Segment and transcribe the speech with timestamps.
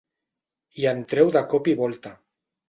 [0.79, 2.15] Hi entreu de cop i volta.